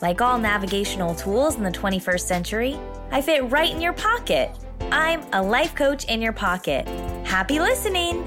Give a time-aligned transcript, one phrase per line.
[0.00, 2.78] Like all navigational tools in the 21st century,
[3.10, 4.56] I fit right in your pocket.
[4.92, 6.86] I'm a life coach in your pocket.
[7.26, 8.22] Happy listening!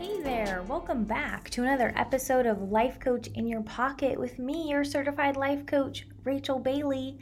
[0.00, 4.68] Hey there, welcome back to another episode of Life Coach in Your Pocket with me,
[4.68, 7.18] your certified life coach, Rachel Bailey.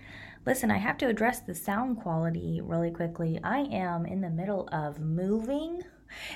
[0.47, 3.39] Listen, I have to address the sound quality really quickly.
[3.45, 5.83] I am in the middle of moving,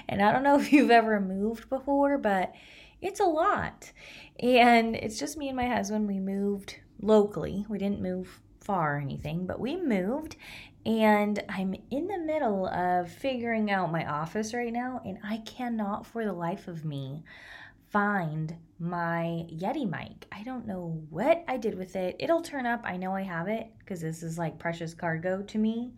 [0.06, 2.52] and I don't know if you've ever moved before, but
[3.02, 3.92] it's a lot.
[4.40, 6.08] And it's just me and my husband.
[6.08, 10.36] We moved locally, we didn't move far or anything, but we moved.
[10.86, 16.06] And I'm in the middle of figuring out my office right now, and I cannot
[16.06, 17.22] for the life of me
[17.90, 20.26] find my Yeti mic.
[20.32, 22.16] I don't know what I did with it.
[22.18, 22.80] It'll turn up.
[22.84, 25.92] I know I have it because this is like precious cargo to me.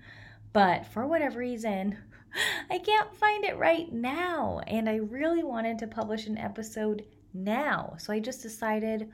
[0.53, 1.97] But for whatever reason,
[2.71, 4.61] I can't find it right now.
[4.67, 7.05] And I really wanted to publish an episode
[7.35, 7.97] now.
[7.99, 9.11] So I just decided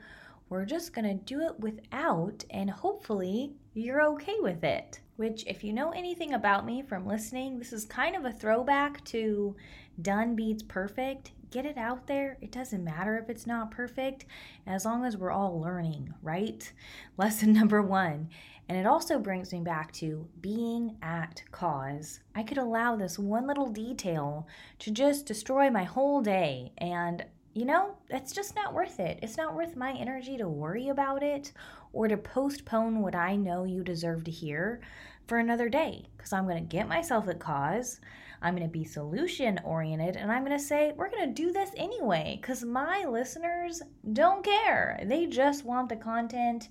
[0.49, 4.99] we're just to do it without, and hopefully you're okay with it.
[5.17, 9.03] Which, if you know anything about me from listening, this is kind of a throwback
[9.05, 9.55] to
[10.01, 11.31] Done Beats Perfect.
[11.51, 12.37] Get it out there.
[12.41, 14.25] It doesn't matter if it's not perfect,
[14.65, 16.71] as long as we're all learning, right?
[17.17, 18.29] Lesson number one
[18.69, 22.19] and it also brings me back to being at cause.
[22.35, 24.47] I could allow this one little detail
[24.77, 26.71] to just destroy my whole day.
[26.77, 29.19] And, you know, that's just not worth it.
[29.21, 31.51] It's not worth my energy to worry about it
[31.93, 34.81] or to postpone what I know you deserve to hear
[35.27, 36.05] for another day.
[36.15, 37.99] Because I'm going to get myself at cause.
[38.41, 41.51] I'm going to be solution oriented and I'm going to say, we're going to do
[41.51, 43.81] this anyway because my listeners
[44.13, 44.99] don't care.
[45.05, 46.69] They just want the content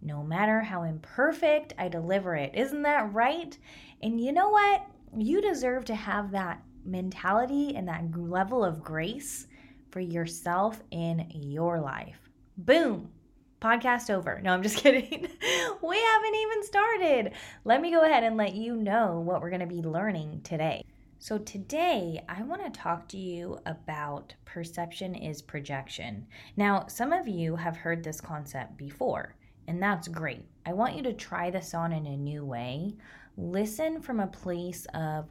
[0.00, 2.54] no matter how imperfect, I deliver it.
[2.54, 3.56] Isn't that right?
[4.02, 4.86] And you know what?
[5.16, 9.48] You deserve to have that mentality and that level of grace
[9.90, 12.30] for yourself in your life.
[12.56, 13.10] Boom.
[13.60, 14.40] Podcast over.
[14.42, 15.28] No, I'm just kidding.
[15.82, 17.32] we haven't even started.
[17.64, 20.84] Let me go ahead and let you know what we're going to be learning today.
[21.20, 26.28] So, today I want to talk to you about perception is projection.
[26.56, 29.34] Now, some of you have heard this concept before
[29.68, 30.46] and that's great.
[30.64, 32.94] I want you to try this on in a new way.
[33.36, 35.26] Listen from a place of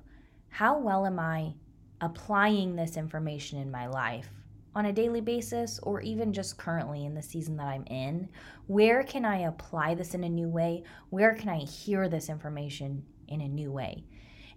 [0.50, 1.56] how well am I
[2.02, 4.30] applying this information in my life
[4.78, 8.30] on a daily basis or even just currently in the season that I'm in?
[8.68, 10.84] Where can I apply this in a new way?
[11.10, 14.04] Where can I hear this information in a new way?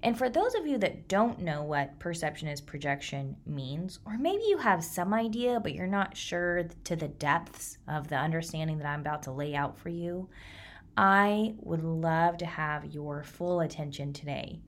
[0.03, 4.43] And for those of you that don't know what perception is projection means, or maybe
[4.47, 8.87] you have some idea, but you're not sure to the depths of the understanding that
[8.87, 10.29] I'm about to lay out for you,
[10.99, 14.61] I would love to have your full attention today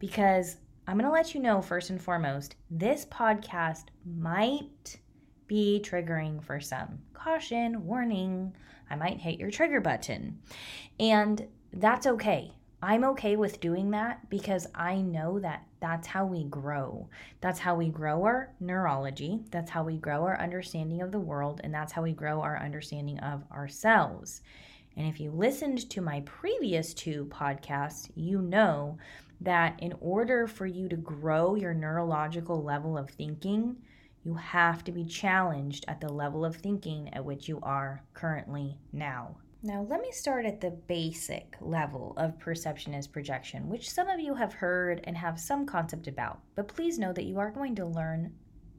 [0.00, 0.56] because
[0.88, 4.98] I'm going to let you know first and foremost this podcast might
[5.46, 7.00] be triggering for some.
[7.12, 8.54] Caution, warning,
[8.88, 10.38] I might hit your trigger button.
[10.98, 12.54] And that's okay.
[12.82, 17.10] I'm okay with doing that because I know that that's how we grow.
[17.42, 19.40] That's how we grow our neurology.
[19.50, 21.60] That's how we grow our understanding of the world.
[21.62, 24.40] And that's how we grow our understanding of ourselves.
[24.96, 28.96] And if you listened to my previous two podcasts, you know
[29.40, 33.76] that in order for you to grow your neurological level of thinking,
[34.24, 38.76] you have to be challenged at the level of thinking at which you are currently
[38.92, 39.36] now.
[39.62, 44.20] Now, let me start at the basic level of perception as projection, which some of
[44.20, 46.40] you have heard and have some concept about.
[46.54, 48.32] But please know that you are going to learn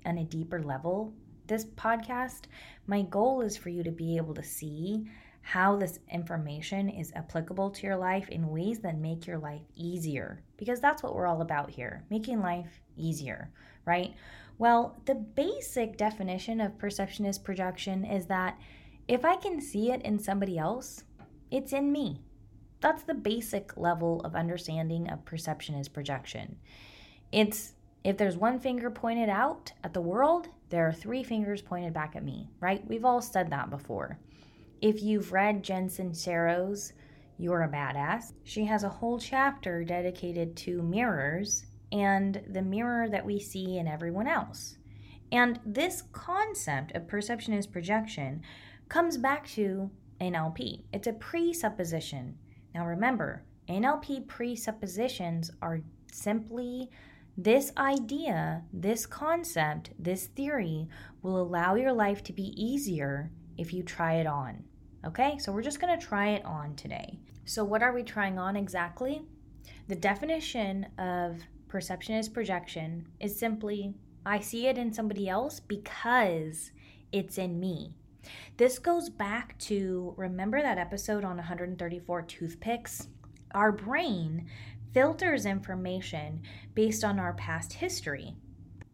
[0.05, 1.13] on a deeper level.
[1.47, 2.43] This podcast,
[2.87, 5.09] my goal is for you to be able to see
[5.49, 10.43] how this information is applicable to your life in ways that make your life easier,
[10.57, 13.49] because that's what we're all about here making life easier,
[13.83, 14.13] right?
[14.59, 18.59] Well, the basic definition of perception as projection is that
[19.07, 21.03] if I can see it in somebody else,
[21.49, 22.21] it's in me.
[22.79, 26.57] That's the basic level of understanding of perception as projection.
[27.31, 27.73] It's
[28.03, 32.15] if there's one finger pointed out at the world, there are three fingers pointed back
[32.15, 32.87] at me, right?
[32.87, 34.19] We've all said that before.
[34.81, 36.93] If you've read Jen Sincero's
[37.37, 43.25] You're a Badass, she has a whole chapter dedicated to mirrors and the mirror that
[43.25, 44.77] we see in everyone else.
[45.33, 48.41] And this concept of perception is projection
[48.87, 49.91] comes back to
[50.21, 50.83] NLP.
[50.93, 52.37] It's a presupposition.
[52.73, 56.89] Now remember, NLP presuppositions are simply
[57.37, 60.87] this idea, this concept, this theory
[61.21, 64.63] will allow your life to be easier if you try it on.
[65.05, 67.19] Okay, so we're just to try it on today.
[67.45, 69.21] So, what are we trying on exactly?
[69.87, 73.93] The definition of perception is projection is simply
[74.25, 76.71] I see it in somebody else because
[77.11, 77.93] it's in me.
[78.57, 83.07] This goes back to remember that episode on 134 toothpicks?
[83.55, 84.47] Our brain
[84.93, 86.41] filters information
[86.75, 88.35] based on our past history.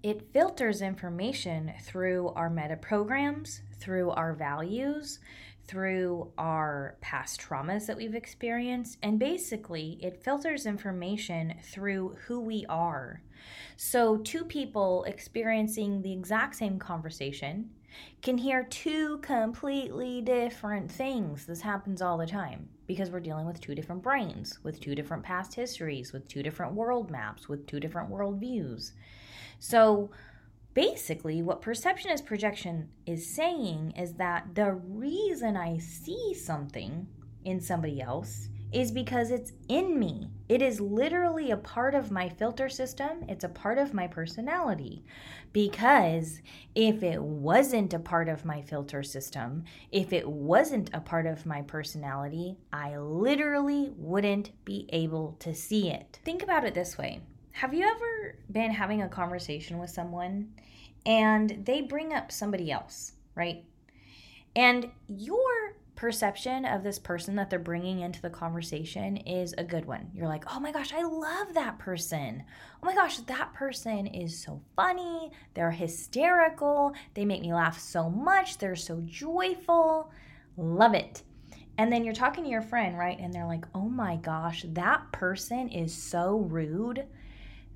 [0.03, 5.19] It filters information through our meta programs, through our values,
[5.67, 12.65] through our past traumas that we've experienced, and basically it filters information through who we
[12.67, 13.21] are.
[13.77, 17.69] So, two people experiencing the exact same conversation
[18.21, 21.45] can hear two completely different things.
[21.45, 25.23] This happens all the time because we're dealing with two different brains, with two different
[25.23, 28.93] past histories, with two different world maps, with two different world views.
[29.59, 30.11] So,
[30.75, 37.07] basically, what perception is projection is saying is that the reason I see something
[37.43, 40.27] in somebody else is because it's in me.
[40.49, 45.05] It is literally a part of my filter system, it's a part of my personality.
[45.53, 46.41] Because
[46.73, 49.63] if it wasn't a part of my filter system,
[49.93, 55.89] if it wasn't a part of my personality, I literally wouldn't be able to see
[55.89, 56.19] it.
[56.25, 57.21] Think about it this way
[57.55, 60.49] Have you ever been having a conversation with someone
[61.05, 63.63] and they bring up somebody else, right?
[64.57, 69.85] And your perception of this person that they're bringing into the conversation is a good
[69.85, 70.11] one.
[70.13, 72.43] You're like, oh my gosh, I love that person.
[72.83, 75.31] Oh my gosh, that person is so funny.
[75.53, 76.93] They're hysterical.
[77.13, 78.57] They make me laugh so much.
[78.57, 80.11] They're so joyful.
[80.57, 81.23] Love it.
[81.77, 83.17] And then you're talking to your friend, right?
[83.17, 87.05] And they're like, oh my gosh, that person is so rude.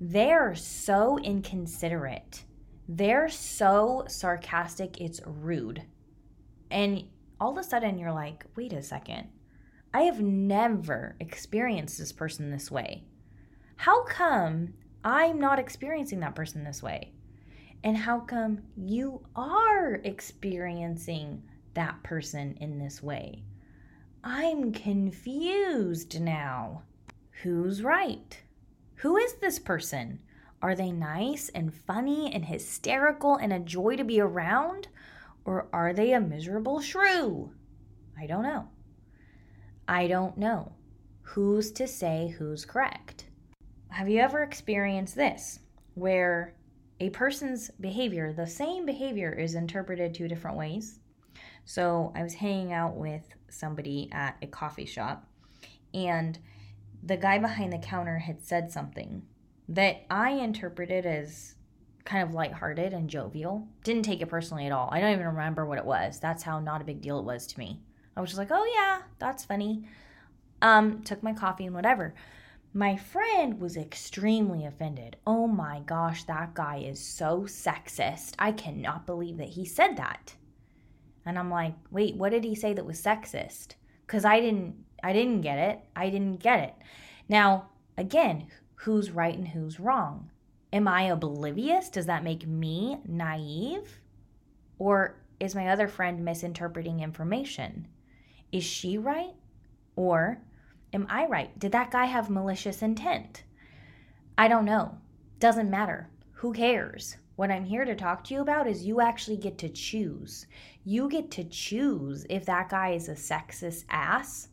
[0.00, 2.44] They're so inconsiderate.
[2.88, 5.82] They're so sarcastic, it's rude.
[6.70, 7.04] And
[7.38, 9.28] all of a sudden you're like, wait a second.
[9.92, 13.04] I have never experienced this person this way.
[13.76, 14.74] How come
[15.04, 17.12] I'm not experiencing that person this way?
[17.84, 21.42] And how come you are experiencing
[21.74, 23.42] that person in this way?
[24.22, 26.82] I'm confused now.
[27.42, 28.42] Who's right?
[29.00, 30.20] Who is this person?
[30.60, 34.88] Are they nice and funny and hysterical and a joy to be around?
[35.46, 37.50] Or are they a miserable shrew?
[38.18, 38.68] I don't know.
[39.88, 40.72] I don't know.
[41.22, 43.24] Who's to say who's correct?
[43.88, 45.60] Have you ever experienced this
[45.94, 46.54] where
[47.00, 50.98] a person's behavior, the same behavior, is interpreted two different ways?
[51.64, 55.24] So I was hanging out with somebody at a coffee shop,
[55.94, 56.38] and
[57.02, 59.22] the guy behind the counter had said something
[59.68, 61.54] that I interpreted as
[62.04, 63.68] kind of lighthearted and jovial.
[63.84, 64.88] Didn't take it personally at all.
[64.92, 66.18] I don't even remember what it was.
[66.18, 67.80] That's how not a big deal it was to me.
[68.16, 69.84] I was just like, oh yeah, that's funny.
[70.62, 72.14] Um, took my coffee and whatever.
[72.72, 75.16] My friend was extremely offended.
[75.26, 78.34] Oh my gosh, that guy is so sexist.
[78.38, 80.34] I cannot believe that he said that.
[81.24, 83.74] And I'm like, wait, what did he say that was sexist?
[84.06, 85.80] Cuz I didn't I didn't get it.
[85.96, 86.74] I didn't get it.
[87.28, 90.30] Now, again, who's right and who's wrong?
[90.72, 91.88] Am I oblivious?
[91.88, 94.00] Does that make me naive?
[94.78, 97.88] Or is my other friend misinterpreting information?
[98.52, 99.34] Is she right?
[99.96, 100.40] Or
[100.92, 101.58] am I right?
[101.58, 103.42] Did that guy have malicious intent?
[104.38, 104.98] I don't know.
[105.38, 106.08] Doesn't matter.
[106.32, 107.16] Who cares?
[107.36, 110.46] What I'm here to talk to you about is you actually get to choose.
[110.84, 114.48] You get to choose if that guy is a sexist ass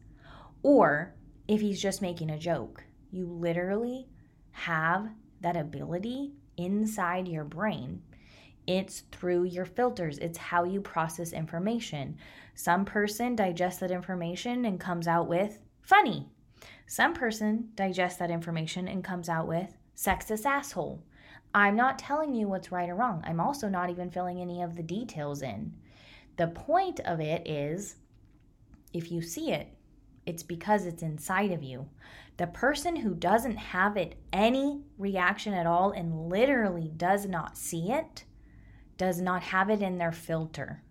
[0.67, 1.15] or
[1.47, 2.83] if he's just making a joke.
[3.09, 4.09] You literally
[4.51, 5.07] have
[5.39, 8.01] that ability inside your brain.
[8.67, 12.17] It's through your filters, it's how you process information.
[12.53, 16.27] Some person digests that information and comes out with funny.
[16.85, 21.01] Some person digests that information and comes out with sexist asshole.
[21.53, 23.23] I'm not telling you what's right or wrong.
[23.25, 25.71] I'm also not even filling any of the details in.
[26.35, 27.95] The point of it is
[28.91, 29.69] if you see it,
[30.27, 31.87] it's because it's inside of you.
[32.37, 37.91] The person who doesn't have it any reaction at all and literally does not see
[37.91, 38.25] it
[38.97, 40.83] does not have it in their filter.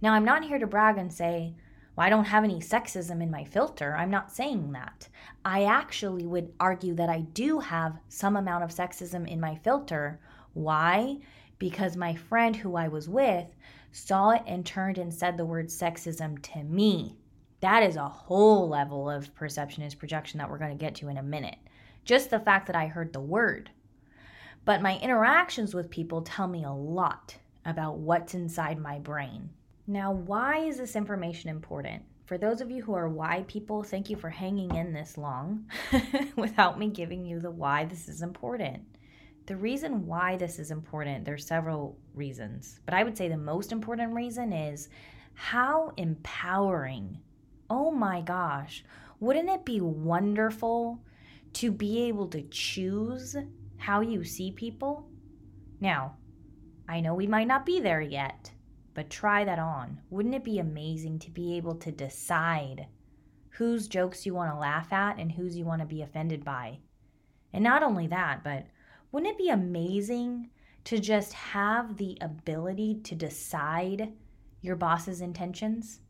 [0.00, 1.54] Now, I'm not here to brag and say,
[1.96, 3.96] well, I don't have any sexism in my filter.
[3.96, 5.08] I'm not saying that.
[5.44, 10.20] I actually would argue that I do have some amount of sexism in my filter.
[10.52, 11.18] Why?
[11.58, 13.46] because my friend who I was with
[13.92, 17.16] saw it and turned and said the word sexism to me.
[17.60, 21.08] That is a whole level of perception is projection that we're going to get to
[21.08, 21.56] in a minute.
[22.04, 23.70] Just the fact that I heard the word.
[24.64, 29.50] But my interactions with people tell me a lot about what's inside my brain.
[29.86, 32.02] Now, why is this information important?
[32.26, 35.66] For those of you who are why people, thank you for hanging in this long
[36.36, 38.82] without me giving you the why this is important.
[39.46, 43.70] The reason why this is important, there's several reasons, but I would say the most
[43.70, 44.88] important reason is
[45.34, 47.18] how empowering.
[47.68, 48.84] Oh my gosh,
[49.18, 51.00] wouldn't it be wonderful
[51.54, 53.36] to be able to choose
[53.76, 55.08] how you see people?
[55.80, 56.16] Now,
[56.88, 58.52] I know we might not be there yet,
[58.94, 60.00] but try that on.
[60.10, 62.86] Wouldn't it be amazing to be able to decide
[63.50, 66.78] whose jokes you want to laugh at and whose you want to be offended by?
[67.52, 68.66] And not only that, but
[69.10, 70.50] wouldn't it be amazing
[70.84, 74.12] to just have the ability to decide
[74.60, 76.00] your boss's intentions?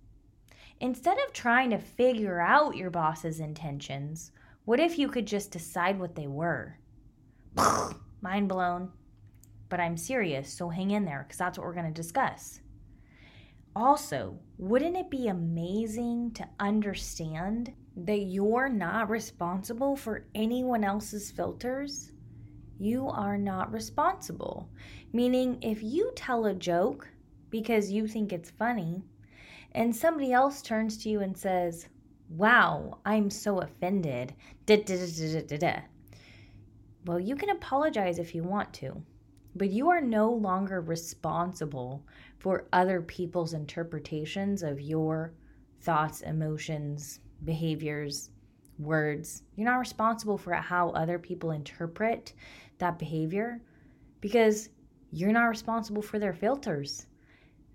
[0.81, 4.33] Instead of trying to figure out your boss's intentions,
[4.67, 6.77] what if you could just decide what they were?
[8.21, 8.91] Mind blown.
[9.69, 12.61] But I'm serious, so hang in there because that's what we're going to discuss.
[13.75, 22.13] Also, wouldn't it be amazing to understand that you're not responsible for anyone else's filters?
[22.79, 24.69] You are not responsible.
[25.13, 27.09] Meaning, if you tell a joke
[27.51, 29.03] because you think it's funny,
[29.77, 31.89] and somebody else turns to you and says,
[32.31, 34.35] Wow, I'm so offended.
[34.65, 35.81] Da, da, da,
[37.05, 39.01] well, you can apologize if you want to,
[39.55, 42.05] but you are no longer responsible
[42.39, 45.35] for other people's interpretations of your
[45.83, 48.31] thoughts, emotions, behaviors,
[48.79, 49.43] words.
[49.55, 52.33] You're not responsible for how other people interpret
[52.79, 53.61] that behavior
[54.21, 54.71] because
[55.13, 57.07] you're not responsible for their filters.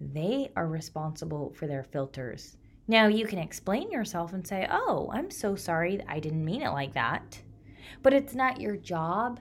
[0.01, 2.57] They are responsible for their filters.
[2.87, 6.01] Now, you can explain yourself and say, Oh, I'm so sorry.
[6.07, 7.39] I didn't mean it like that.
[8.01, 9.39] But it's not your job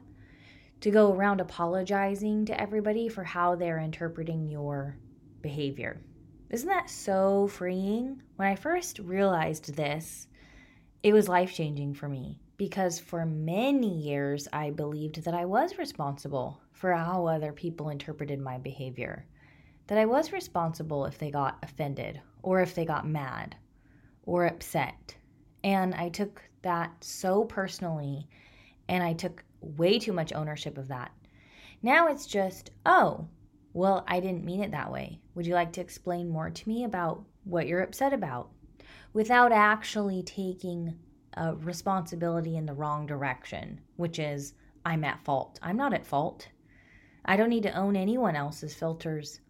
[0.81, 4.97] to go around apologizing to everybody for how they're interpreting your
[5.43, 6.01] behavior.
[6.51, 8.23] Isn't that so freeing?
[8.37, 10.29] When I first realized this,
[11.03, 15.79] it was life changing for me because for many years I believed that I was
[15.79, 19.27] responsible for how other people interpreted my behavior.
[19.91, 23.57] That I was responsible if they got offended or if they got mad
[24.23, 25.17] or upset.
[25.65, 28.29] And I took that so personally
[28.89, 31.11] and I took way too much ownership of that.
[31.83, 33.27] Now it's just, oh,
[33.73, 35.19] well, I didn't mean it that way.
[35.35, 38.51] Would you like to explain more to me about what you're upset about?
[39.13, 40.97] Without actually taking
[41.35, 44.55] a responsibility in the wrong direction, which is,
[44.87, 45.59] I'm at fault.
[45.65, 46.47] I'm not at fault.
[47.25, 49.41] I don't need to own anyone else's filters,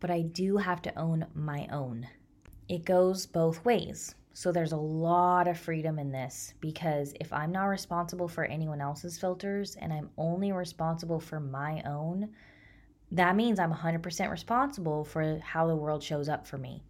[0.00, 2.06] but I do have to own my own.
[2.68, 4.14] It goes both ways.
[4.32, 8.80] So there's a lot of freedom in this because if I'm not responsible for anyone
[8.80, 12.28] else's filters and I'm only responsible for my own,
[13.10, 16.84] that means I'm 100% responsible for how the world shows up for me.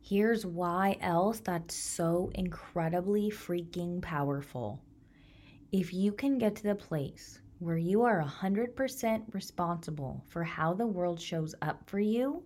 [0.00, 4.80] Here's why else that's so incredibly freaking powerful.
[5.72, 10.86] If you can get to the place where you are 100% responsible for how the
[10.86, 12.42] world shows up for you,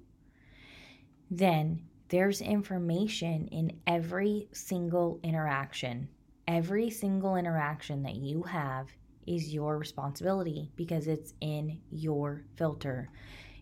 [1.31, 6.09] then there's information in every single interaction.
[6.47, 8.89] Every single interaction that you have
[9.27, 13.09] is your responsibility because it's in your filter.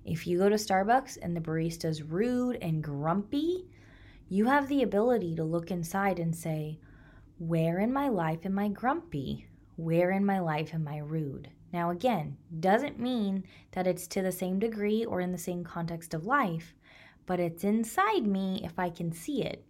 [0.05, 3.67] If you go to Starbucks and the barista's rude and grumpy,
[4.29, 6.81] you have the ability to look inside and say,
[7.39, 9.47] Where in my life am I grumpy?
[9.77, 11.49] Where in my life am I rude?
[11.73, 16.13] Now, again, doesn't mean that it's to the same degree or in the same context
[16.13, 16.75] of life,
[17.25, 19.65] but it's inside me if I can see it.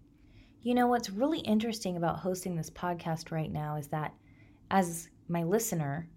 [0.62, 4.14] You know, what's really interesting about hosting this podcast right now is that
[4.70, 6.08] as my listener,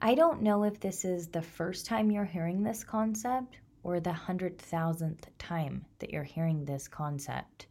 [0.00, 4.12] I don't know if this is the first time you're hearing this concept or the
[4.12, 7.66] hundred thousandth time that you're hearing this concept.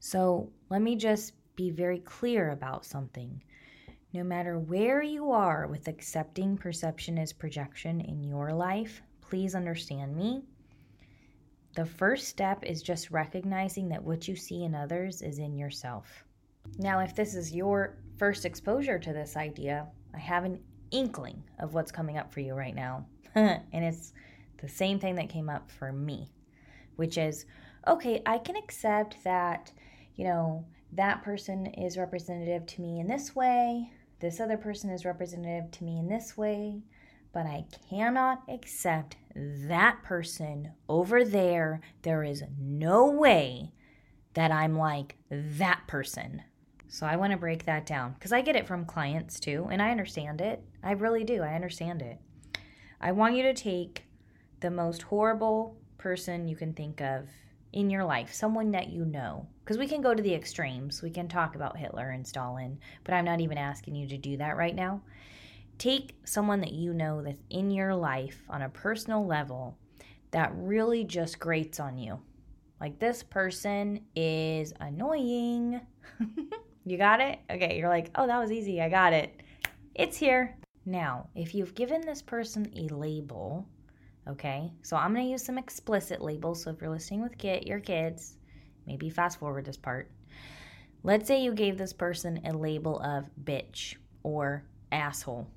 [0.00, 3.42] So let me just be very clear about something.
[4.14, 10.16] No matter where you are with accepting perception as projection in your life, please understand
[10.16, 10.44] me
[11.74, 16.24] the first step is just recognizing that what you see in others is in yourself.
[16.78, 20.60] Now, if this is your first exposure to this idea, I have an
[20.92, 23.06] inkling of what's coming up for you right now.
[23.34, 24.12] and it's
[24.58, 26.30] the same thing that came up for me,
[26.96, 27.44] which is
[27.88, 29.72] okay, I can accept that,
[30.14, 33.90] you know, that person is representative to me in this way,
[34.24, 36.80] this other person is representative to me in this way,
[37.34, 41.82] but I cannot accept that person over there.
[42.00, 43.72] There is no way
[44.32, 46.42] that I'm like that person.
[46.88, 49.82] So I want to break that down because I get it from clients too, and
[49.82, 50.62] I understand it.
[50.82, 51.42] I really do.
[51.42, 52.18] I understand it.
[53.02, 54.04] I want you to take
[54.60, 57.28] the most horrible person you can think of
[57.74, 59.46] in your life, someone that you know.
[59.62, 61.02] Because we can go to the extremes.
[61.02, 64.36] We can talk about Hitler and Stalin, but I'm not even asking you to do
[64.36, 65.02] that right now.
[65.76, 69.76] Take someone that you know that's in your life on a personal level
[70.30, 72.20] that really just grates on you.
[72.80, 75.80] Like, this person is annoying.
[76.86, 77.40] you got it?
[77.50, 78.80] Okay, you're like, oh, that was easy.
[78.80, 79.42] I got it.
[79.96, 80.56] It's here.
[80.86, 83.66] Now, if you've given this person a label,
[84.28, 86.62] okay, so I'm going to use some explicit labels.
[86.62, 88.36] So if you're listening with kid, your kids,
[88.86, 90.10] maybe fast forward this part.
[91.02, 95.48] Let's say you gave this person a label of bitch or asshole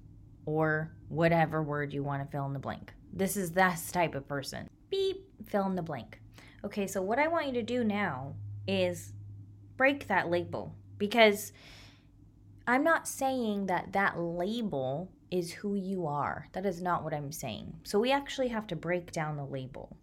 [0.45, 2.93] or whatever word you want to fill in the blank.
[3.13, 4.69] This is this type of person.
[4.89, 6.19] Beep, fill in the blank.
[6.63, 8.35] Okay, so what I want you to do now
[8.67, 9.13] is
[9.77, 11.53] break that label because
[12.67, 16.47] I'm not saying that that label is who you are.
[16.53, 17.73] That is not what I'm saying.
[17.83, 19.97] So we actually have to break down the label.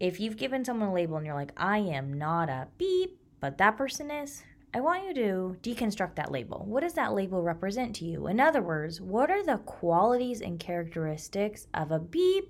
[0.00, 3.58] If you've given someone a label and you're like, I am not a beep, but
[3.58, 4.42] that person is,
[4.74, 6.64] I want you to deconstruct that label.
[6.66, 8.26] What does that label represent to you?
[8.26, 12.44] In other words, what are the qualities and characteristics of a beep?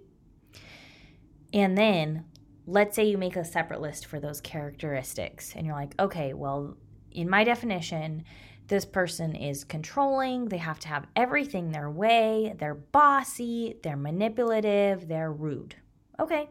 [1.53, 2.25] And then
[2.67, 6.77] let's say you make a separate list for those characteristics and you're like, okay, well,
[7.11, 8.25] in my definition,
[8.69, 15.09] this person is controlling, they have to have everything their way, they're bossy, they're manipulative,
[15.09, 15.75] they're rude.
[16.19, 16.49] Okay,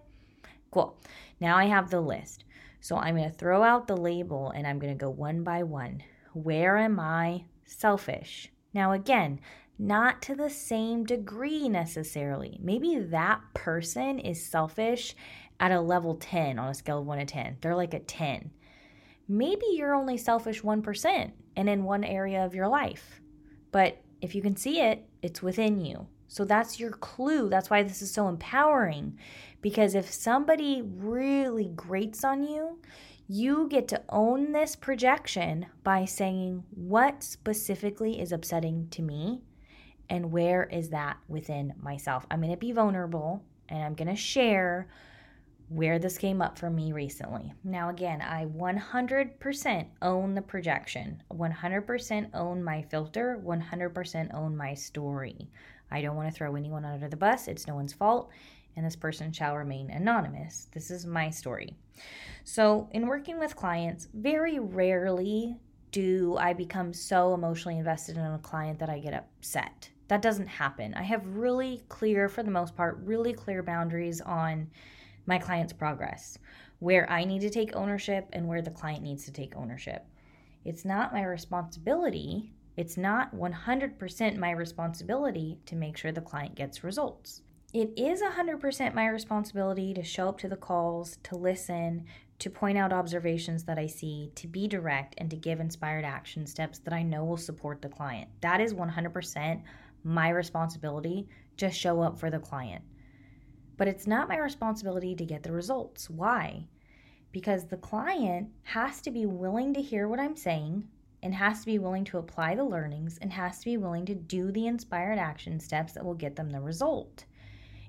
[0.71, 0.99] cool.
[1.39, 2.45] Now I have the list.
[2.79, 5.63] So I'm going to throw out the label and I'm going to go one by
[5.63, 6.01] one.
[6.33, 8.51] Where am I selfish?
[8.73, 9.39] Now, again,
[9.77, 12.59] not to the same degree necessarily.
[12.61, 15.15] Maybe that person is selfish
[15.59, 17.57] at a level 10 on a scale of 1 to 10.
[17.61, 18.51] They're like a 10.
[19.31, 23.21] Maybe you're only selfish 1% and in one area of your life.
[23.71, 26.07] But if you can see it, it's within you.
[26.27, 27.47] So that's your clue.
[27.49, 29.17] That's why this is so empowering.
[29.61, 32.81] Because if somebody really grates on you,
[33.25, 39.43] you get to own this projection by saying, What specifically is upsetting to me?
[40.09, 42.27] And where is that within myself?
[42.29, 44.89] I'm going to be vulnerable and I'm going to share
[45.71, 47.53] where this came up for me recently.
[47.63, 55.49] Now, again, I 100% own the projection, 100% own my filter, 100% own my story.
[55.89, 57.47] I don't want to throw anyone under the bus.
[57.47, 58.31] It's no one's fault,
[58.75, 60.67] and this person shall remain anonymous.
[60.73, 61.77] This is my story.
[62.43, 65.55] So, in working with clients, very rarely
[65.91, 69.89] do I become so emotionally invested in a client that I get upset.
[70.09, 70.93] That doesn't happen.
[70.95, 74.69] I have really clear, for the most part, really clear boundaries on
[75.25, 76.37] my client's progress,
[76.79, 80.05] where I need to take ownership and where the client needs to take ownership.
[80.65, 86.83] It's not my responsibility, it's not 100% my responsibility to make sure the client gets
[86.83, 87.41] results.
[87.73, 92.05] It is 100% my responsibility to show up to the calls, to listen,
[92.39, 96.45] to point out observations that I see, to be direct, and to give inspired action
[96.45, 98.29] steps that I know will support the client.
[98.41, 99.61] That is 100%
[100.03, 101.27] my responsibility.
[101.55, 102.83] Just show up for the client.
[103.81, 106.07] But it's not my responsibility to get the results.
[106.07, 106.67] Why?
[107.31, 110.87] Because the client has to be willing to hear what I'm saying
[111.23, 114.13] and has to be willing to apply the learnings and has to be willing to
[114.13, 117.25] do the inspired action steps that will get them the result.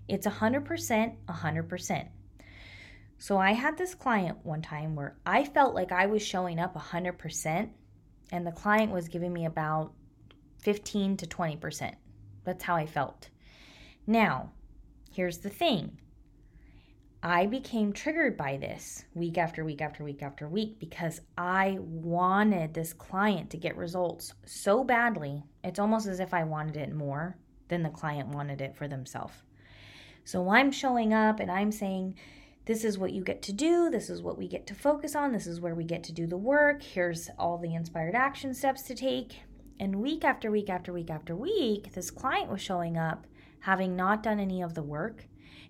[0.08, 2.08] It's 100%, 100%.
[3.18, 6.74] So I had this client one time where I felt like I was showing up
[6.74, 7.68] 100%
[8.30, 9.92] and the client was giving me about
[10.62, 11.94] 15 to 20%.
[12.44, 13.28] That's how I felt.
[14.06, 14.52] Now,
[15.12, 15.98] Here's the thing
[17.22, 22.72] I became triggered by this week after week after week after week because I wanted
[22.72, 25.42] this client to get results so badly.
[25.62, 27.36] It's almost as if I wanted it more
[27.68, 29.34] than the client wanted it for themselves.
[30.24, 32.16] So I'm showing up and I'm saying,
[32.64, 33.90] this is what you get to do.
[33.90, 35.32] This is what we get to focus on.
[35.32, 36.82] This is where we get to do the work.
[36.82, 39.40] Here's all the inspired action steps to take.
[39.78, 43.26] And week after week after week after week, this client was showing up
[43.62, 45.24] having not done any of the work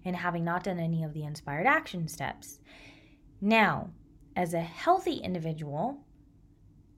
[0.05, 2.59] and having not done any of the inspired action steps.
[3.40, 3.90] Now,
[4.35, 5.98] as a healthy individual,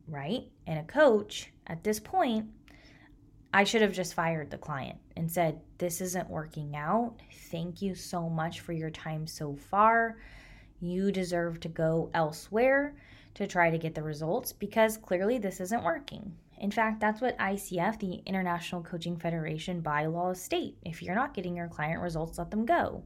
[0.07, 2.47] right, and a coach, at this point,
[3.53, 7.15] I should have just fired the client and said, This isn't working out.
[7.51, 10.19] Thank you so much for your time so far.
[10.81, 12.95] You deserve to go elsewhere
[13.35, 16.37] to try to get the results because clearly this isn't working.
[16.65, 20.79] In fact, that's what ICF, the International Coaching Federation bylaws state.
[20.83, 23.05] If you're not getting your client results, let them go.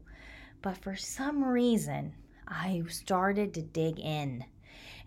[0.62, 2.14] But for some reason,
[2.47, 4.44] I started to dig in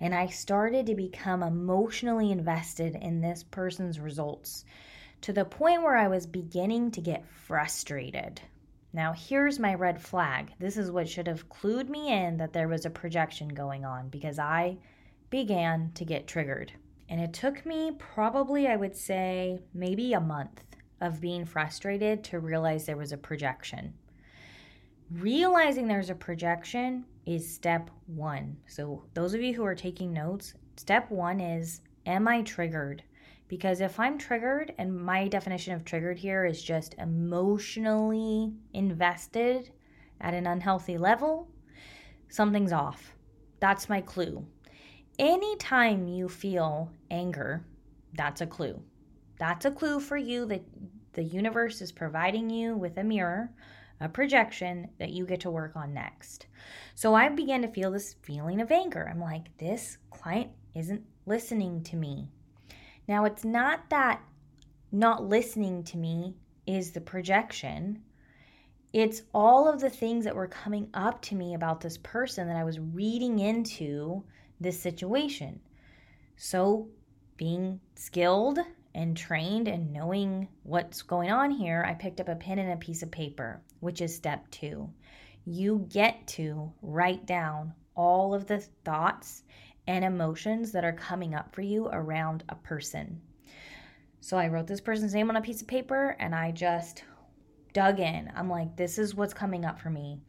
[0.01, 4.65] and I started to become emotionally invested in this person's results
[5.21, 8.41] to the point where I was beginning to get frustrated.
[8.91, 10.51] Now, here's my red flag.
[10.59, 14.09] This is what should have clued me in that there was a projection going on
[14.09, 14.77] because I
[15.29, 16.73] began to get triggered.
[17.11, 20.63] And it took me probably, I would say, maybe a month
[21.01, 23.93] of being frustrated to realize there was a projection.
[25.11, 28.55] Realizing there's a projection is step one.
[28.65, 33.03] So, those of you who are taking notes, step one is Am I triggered?
[33.49, 39.69] Because if I'm triggered, and my definition of triggered here is just emotionally invested
[40.21, 41.49] at an unhealthy level,
[42.29, 43.17] something's off.
[43.59, 44.45] That's my clue.
[45.21, 47.63] Anytime you feel anger,
[48.15, 48.81] that's a clue.
[49.37, 50.63] That's a clue for you that
[51.13, 53.51] the universe is providing you with a mirror,
[53.99, 56.47] a projection that you get to work on next.
[56.95, 59.07] So I began to feel this feeling of anger.
[59.07, 62.27] I'm like, this client isn't listening to me.
[63.07, 64.23] Now, it's not that
[64.91, 66.33] not listening to me
[66.65, 68.01] is the projection.
[68.91, 72.57] It's all of the things that were coming up to me about this person that
[72.57, 74.23] I was reading into
[74.61, 75.59] this situation.
[76.37, 76.87] So,
[77.37, 78.59] being skilled
[78.93, 82.77] and trained and knowing what's going on here, I picked up a pen and a
[82.77, 84.89] piece of paper, which is step two.
[85.45, 89.43] You get to write down all of the thoughts
[89.87, 93.19] and emotions that are coming up for you around a person.
[94.19, 97.03] So I wrote this person's name on a piece of paper and I just
[97.73, 98.31] dug in.
[98.35, 100.19] I'm like, this is what's coming up for me.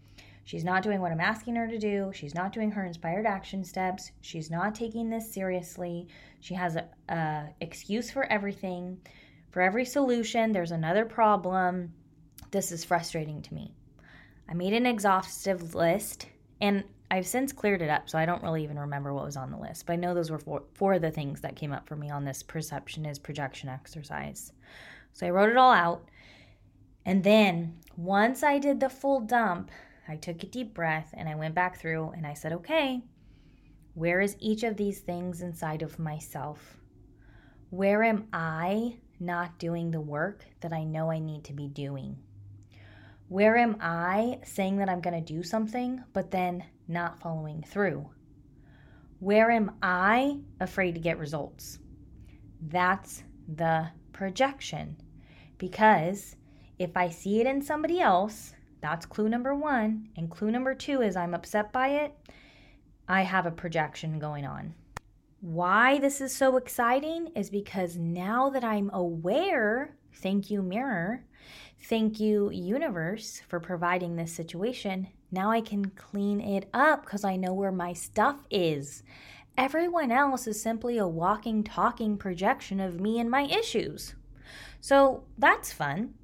[0.44, 2.10] She's not doing what I'm asking her to do.
[2.14, 4.10] She's not doing her inspired action steps.
[4.20, 6.08] She's not taking this seriously.
[6.40, 8.98] She has a, a excuse for everything.
[9.50, 11.92] For every solution, there's another problem.
[12.50, 13.74] This is frustrating to me.
[14.48, 16.26] I made an exhaustive list
[16.60, 19.50] and I've since cleared it up, so I don't really even remember what was on
[19.50, 19.84] the list.
[19.84, 22.08] But I know those were four, four of the things that came up for me
[22.08, 24.52] on this perception is projection exercise.
[25.12, 26.08] So I wrote it all out.
[27.04, 29.70] And then once I did the full dump,
[30.08, 33.02] I took a deep breath and I went back through and I said, okay,
[33.94, 36.78] where is each of these things inside of myself?
[37.70, 42.16] Where am I not doing the work that I know I need to be doing?
[43.28, 48.10] Where am I saying that I'm going to do something, but then not following through?
[49.20, 51.78] Where am I afraid to get results?
[52.60, 54.96] That's the projection.
[55.58, 56.36] Because
[56.78, 58.52] if I see it in somebody else,
[58.82, 60.10] that's clue number one.
[60.16, 62.14] And clue number two is I'm upset by it.
[63.08, 64.74] I have a projection going on.
[65.40, 71.24] Why this is so exciting is because now that I'm aware, thank you, mirror,
[71.84, 75.08] Thank you, universe, for providing this situation.
[75.32, 79.02] Now I can clean it up because I know where my stuff is.
[79.58, 84.14] Everyone else is simply a walking, talking projection of me and my issues.
[84.80, 86.14] So that's fun.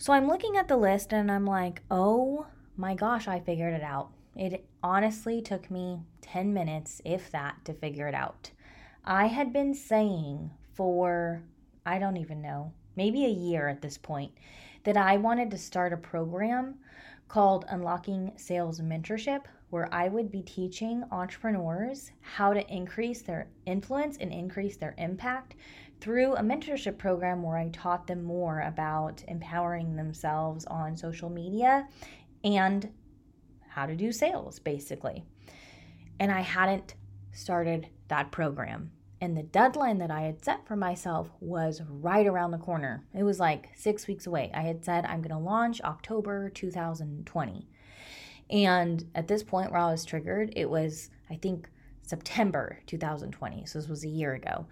[0.00, 3.82] So I'm looking at the list and I'm like, oh my gosh, I figured it
[3.82, 4.12] out.
[4.36, 8.52] It honestly took me 10 minutes, if that, to figure it out.
[9.04, 11.42] I had been saying for,
[11.84, 14.30] I don't even know, maybe a year at this point,
[14.84, 16.76] that I wanted to start a program
[17.26, 24.16] called Unlocking Sales Mentorship, where I would be teaching entrepreneurs how to increase their influence
[24.18, 25.56] and increase their impact
[26.00, 31.88] through a mentorship program where I taught them more about empowering themselves on social media
[32.44, 32.88] and
[33.68, 35.24] how to do sales, basically.
[36.20, 36.94] And I hadn't
[37.32, 38.90] started that program.
[39.20, 43.04] And the deadline that I had set for myself was right around the corner.
[43.14, 44.50] It was like six weeks away.
[44.54, 47.68] I had said I'm going to launch October 2020.
[48.50, 51.68] And at this point where I was triggered, it was, I think,
[52.02, 53.66] September 2020.
[53.66, 54.66] So this was a year ago.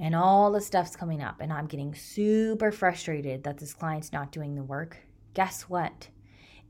[0.00, 4.32] And all the stuff's coming up, and I'm getting super frustrated that this client's not
[4.32, 4.96] doing the work.
[5.34, 6.08] Guess what?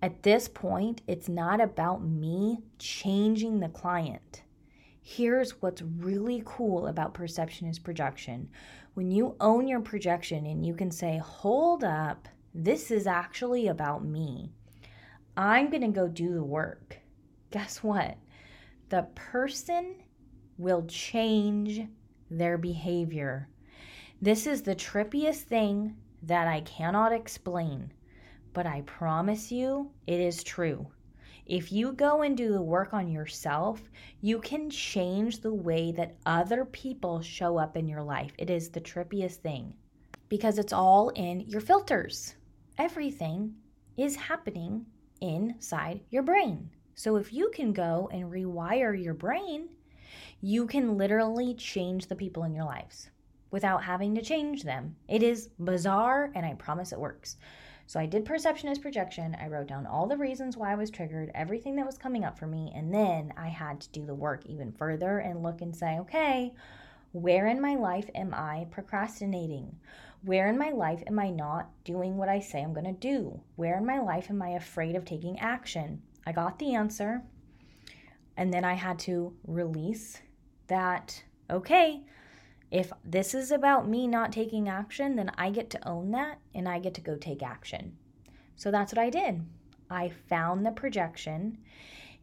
[0.02, 4.42] At this point, it's not about me changing the client
[5.02, 8.48] Here's what's really cool about perception is projection.
[8.94, 14.04] When you own your projection and you can say, hold up, this is actually about
[14.04, 14.52] me.
[15.36, 16.98] I'm going to go do the work.
[17.50, 18.18] Guess what?
[18.90, 19.96] The person
[20.58, 21.80] will change
[22.30, 23.48] their behavior.
[24.22, 27.92] This is the trippiest thing that I cannot explain,
[28.52, 30.86] but I promise you it is true.
[31.46, 33.80] If you go and do the work on yourself,
[34.20, 38.32] you can change the way that other people show up in your life.
[38.38, 39.74] It is the trippiest thing
[40.28, 42.36] because it's all in your filters.
[42.78, 43.56] Everything
[43.96, 44.86] is happening
[45.20, 46.70] inside your brain.
[46.94, 49.70] So if you can go and rewire your brain,
[50.40, 53.10] you can literally change the people in your lives
[53.50, 54.96] without having to change them.
[55.08, 57.36] It is bizarre, and I promise it works.
[57.86, 59.36] So I did perception as projection.
[59.40, 62.38] I wrote down all the reasons why I was triggered, everything that was coming up
[62.38, 65.74] for me, and then I had to do the work even further and look and
[65.74, 66.54] say, okay,
[67.12, 69.74] where in my life am I procrastinating?
[70.22, 73.40] Where in my life am I not doing what I say I'm going to do?
[73.56, 76.02] Where in my life am I afraid of taking action?
[76.24, 77.22] I got the answer.
[78.40, 80.22] And then I had to release
[80.68, 82.00] that, okay,
[82.70, 86.66] if this is about me not taking action, then I get to own that and
[86.66, 87.98] I get to go take action.
[88.56, 89.44] So that's what I did.
[89.90, 91.58] I found the projection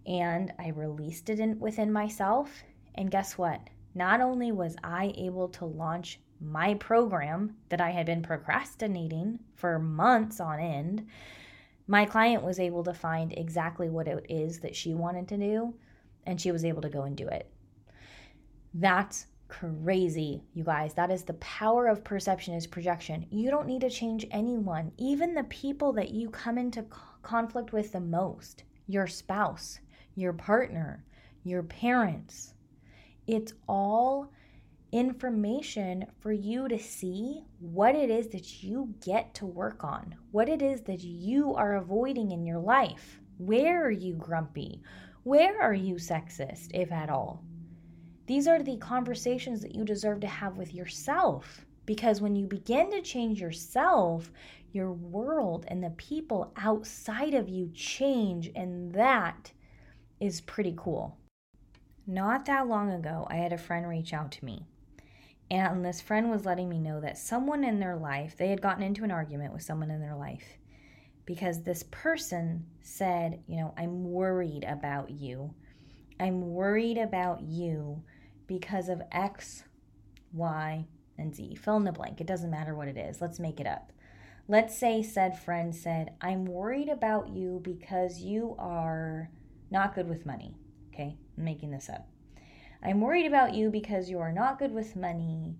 [0.08, 2.64] and I released it in, within myself.
[2.96, 3.62] And guess what?
[3.94, 9.78] Not only was I able to launch my program that I had been procrastinating for
[9.78, 11.06] months on end,
[11.86, 15.76] my client was able to find exactly what it is that she wanted to do
[16.28, 17.50] and she was able to go and do it.
[18.74, 20.94] That's crazy, you guys.
[20.94, 23.26] That is the power of perception is projection.
[23.32, 26.86] You don't need to change anyone, even the people that you come into
[27.24, 29.80] conflict with the most your spouse,
[30.16, 31.04] your partner,
[31.44, 32.54] your parents.
[33.26, 34.32] It's all
[34.94, 40.48] information for you to see what it is that you get to work on, what
[40.48, 43.20] it is that you are avoiding in your life.
[43.38, 44.82] Where are you grumpy?
[45.28, 47.44] Where are you sexist, if at all?
[48.28, 51.66] These are the conversations that you deserve to have with yourself.
[51.86, 54.32] Because when you begin to change yourself,
[54.72, 59.52] your world and the people outside of you change, and that
[60.22, 61.18] is pretty cool.
[62.08, 64.66] Not that long ago, I had a friend reach out to me.
[65.52, 68.82] And this friend was letting me know that someone in their life, they had gotten
[68.82, 70.58] into an argument with someone in their life
[71.28, 75.54] because this person said, You know, I'm worried about you.
[76.20, 78.02] I'm worried about you
[78.48, 79.64] because of X,
[80.34, 80.88] Y,
[81.20, 81.56] and Z.
[81.56, 82.20] Fill in the blank.
[82.20, 83.22] It doesn't matter what it is.
[83.22, 83.92] Let's make it up.
[84.48, 89.30] Let's say said friend said, I'm worried about you because you are
[89.70, 90.56] not good with money.
[90.94, 92.08] Okay, I'm making this up.
[92.82, 95.58] I'm worried about you because you are not good with money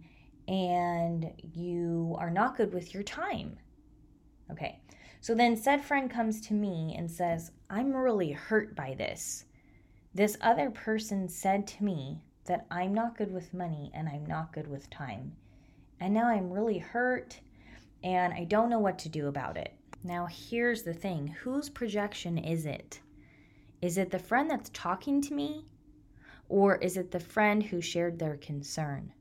[0.48, 3.58] and you are not good with your time.
[4.50, 4.80] Okay,
[5.22, 9.46] so then said friend comes to me and says, I'm really hurt by this.
[10.14, 14.54] This other person said to me that I'm not good with money and I'm not
[14.54, 15.36] good with time.
[16.00, 17.40] And now I'm really hurt
[18.04, 19.74] and I don't know what to do about it.
[20.04, 23.02] Now, here's the thing whose projection is it?
[23.82, 25.66] Is it the friend that's talking to me?
[26.50, 29.12] Or is it the friend who shared their concern?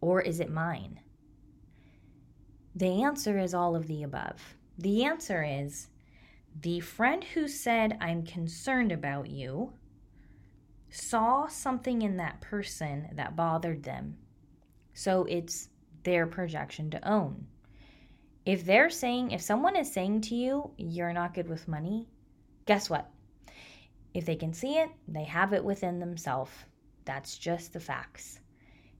[0.00, 1.00] Or is it mine?
[2.74, 4.56] The answer is all of the above.
[4.80, 5.88] The answer is
[6.58, 9.74] the friend who said, I'm concerned about you,
[10.88, 14.16] saw something in that person that bothered them.
[14.94, 15.68] So it's
[16.02, 17.46] their projection to own.
[18.46, 22.08] If they're saying, if someone is saying to you, you're not good with money,
[22.64, 23.10] guess what?
[24.14, 26.52] If they can see it, they have it within themselves.
[27.04, 28.40] That's just the facts.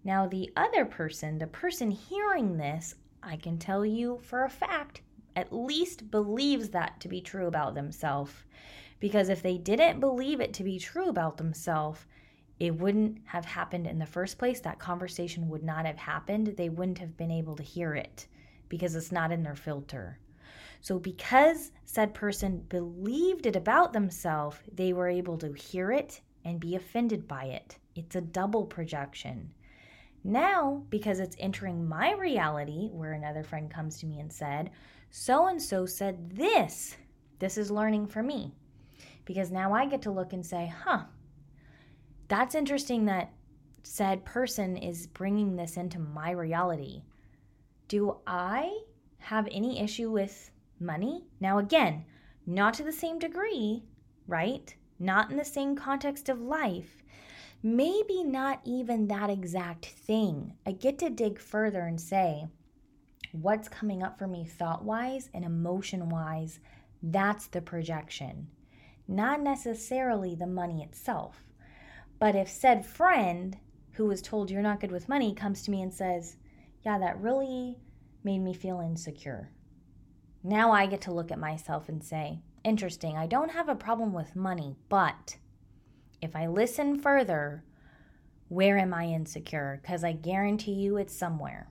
[0.05, 5.01] Now, the other person, the person hearing this, I can tell you for a fact,
[5.41, 8.33] at least believes that to be true about themselves
[9.01, 12.07] because if they didn't believe it to be true about themselves,
[12.61, 14.61] it wouldn't have happened in the first place.
[14.61, 16.49] That conversation would not have happened.
[16.49, 18.27] They wouldn't have been able to hear it
[18.69, 20.19] because it's not in their filter.
[20.83, 26.61] So, because said person believed it about themselves, they were able to hear it and
[26.61, 27.79] be offended by it.
[27.95, 29.51] It's a double projection.
[30.23, 34.71] Now, because it's entering my reality, where another friend comes to me and said,
[35.11, 36.97] So and so said this.
[37.41, 38.53] This is learning for me
[39.25, 41.05] because now I get to look and say, huh,
[42.29, 43.33] that's interesting that
[43.83, 47.03] said person is bringing this into my reality.
[47.89, 48.79] Do I
[49.19, 51.25] have any issue with money?
[51.41, 52.05] Now, again,
[52.47, 53.83] not to the same degree,
[54.29, 54.75] right?
[54.99, 57.03] Not in the same context of life.
[57.63, 60.53] Maybe not even that exact thing.
[60.67, 62.47] I get to dig further and say,
[63.33, 66.61] what's coming up for me thought wise and emotion wise?
[67.03, 68.49] That's the projection
[69.11, 71.45] not necessarily the money itself.
[72.21, 73.59] But if said friend
[73.93, 76.37] who was told you're not good with money comes to me and says,
[76.85, 77.79] Yeah, that really
[78.23, 79.51] made me feel insecure.
[80.45, 83.17] Now I get to look at myself and say, interesting.
[83.17, 85.37] I don't have a problem with money, but
[86.23, 87.65] if I listen further,
[88.49, 89.81] where am I insecure?
[89.83, 91.69] Because I guarantee you it's somewhere.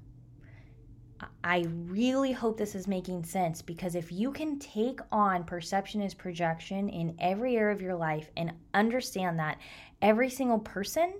[1.43, 6.13] I really hope this is making sense because if you can take on perception is
[6.13, 9.57] projection in every area of your life and understand that
[10.01, 11.13] every single person,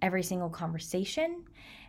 [0.00, 1.44] every single conversation,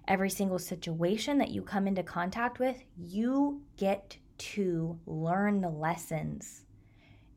[0.07, 6.65] every single situation that you come into contact with, you get to learn the lessons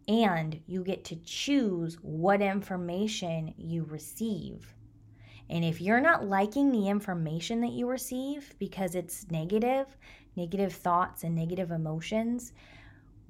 [0.08, 4.74] and you get to choose what information you receive.
[5.50, 9.87] And if you're not liking the information that you receive because it's negative,
[10.37, 12.52] negative thoughts and negative emotions,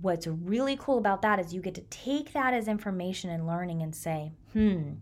[0.00, 3.82] what's really cool about that is you get to take that as information and learning
[3.82, 4.92] and say, hmm,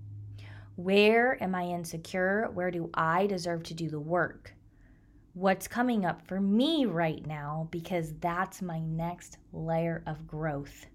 [0.77, 2.49] where am I insecure?
[2.55, 4.55] Where do I deserve to do the work?
[5.35, 7.69] What's coming up for me right now?
[7.71, 10.87] Because that's my next layer of growth.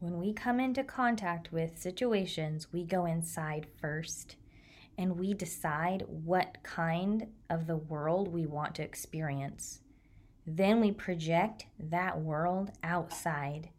[0.00, 4.36] When we come into contact with situations, we go inside first
[4.98, 9.80] and we decide what kind of the world we want to experience.
[10.44, 13.70] Then we project that world outside,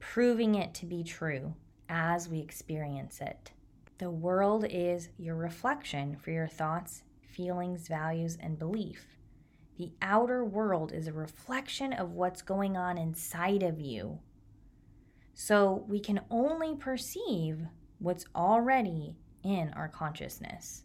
[0.00, 1.54] proving it to be true
[1.88, 3.52] as we experience it.
[3.98, 9.18] The world is your reflection for your thoughts, feelings, values, and belief.
[9.76, 14.20] The outer world is a reflection of what's going on inside of you.
[15.34, 17.66] So we can only perceive
[17.98, 19.16] what's already
[19.48, 20.84] in our consciousness.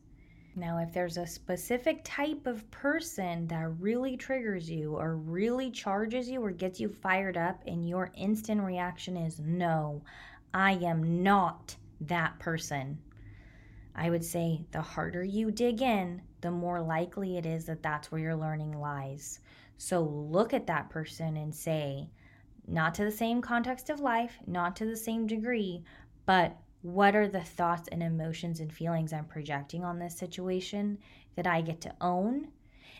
[0.56, 6.30] Now, if there's a specific type of person that really triggers you or really charges
[6.30, 10.02] you or gets you fired up, and your instant reaction is, no,
[10.54, 12.98] I am not that person,
[13.96, 18.12] I would say the harder you dig in, the more likely it is that that's
[18.12, 19.40] where your learning lies.
[19.78, 22.10] So look at that person and say,
[22.66, 25.84] not to the same context of life, not to the same degree,
[26.26, 31.00] but what are the thoughts and emotions and feelings I'm projecting on this situation
[31.36, 32.50] that I get to own?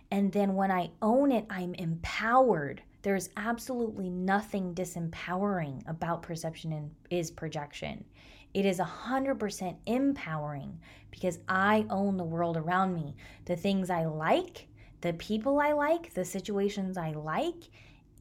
[0.10, 2.82] And then when I own it, I'm empowered.
[3.02, 8.06] There's absolutely nothing disempowering about perception and is projection.
[8.54, 10.80] It is 100% empowering
[11.12, 13.16] because I own the world around me.
[13.46, 14.68] The things I like,
[15.02, 17.70] the people I like, the situations I like,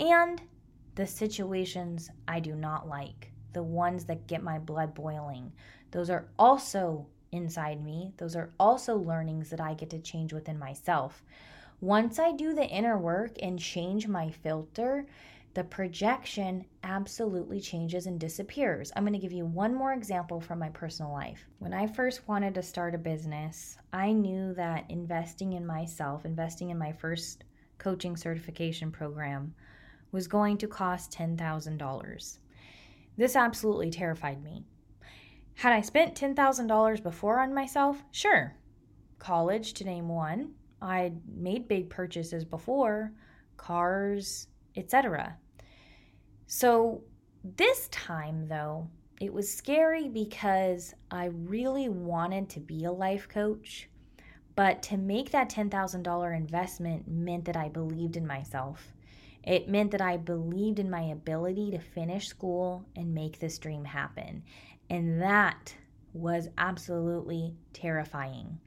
[0.00, 0.42] and
[0.94, 5.52] the situations I do not like, the ones that get my blood boiling.
[5.90, 8.12] Those are also inside me.
[8.18, 11.22] Those are also learnings that I get to change within myself.
[11.80, 15.06] Once I do the inner work and change my filter,
[15.54, 18.90] the projection absolutely changes and disappears.
[18.96, 21.44] I'm going to give you one more example from my personal life.
[21.58, 26.70] When I first wanted to start a business, I knew that investing in myself, investing
[26.70, 27.44] in my first
[27.76, 29.54] coaching certification program,
[30.10, 32.38] was going to cost $10,000.
[33.16, 34.64] This absolutely terrified me.
[35.54, 38.02] Had I spent $10,000 before on myself?
[38.10, 38.54] Sure.
[39.18, 40.52] College, to name one.
[40.80, 43.12] I'd made big purchases before,
[43.56, 45.36] cars, etc.
[46.46, 47.04] So
[47.44, 48.88] this time, though,
[49.20, 53.88] it was scary because I really wanted to be a life coach.
[54.56, 58.92] But to make that $10,000 investment meant that I believed in myself.
[59.44, 63.84] It meant that I believed in my ability to finish school and make this dream
[63.84, 64.44] happen.
[64.88, 65.74] And that
[66.12, 68.58] was absolutely terrifying.